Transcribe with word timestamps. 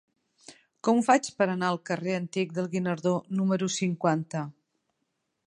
Com 0.87 1.01
ho 1.01 1.03
faig 1.09 1.29
per 1.41 1.47
anar 1.55 1.69
al 1.73 1.77
carrer 1.89 2.15
Antic 2.21 2.57
del 2.57 2.71
Guinardó 2.73 3.13
número 3.43 3.71
cinquanta? 3.77 4.45